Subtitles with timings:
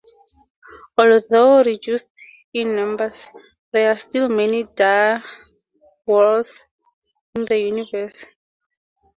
[0.97, 2.07] Although reduced
[2.55, 3.27] in numbers,
[3.71, 5.23] there are still many Dire
[6.07, 6.65] Wraiths
[7.35, 8.25] in the universe.